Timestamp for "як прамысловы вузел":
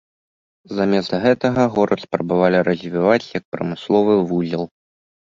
3.39-4.71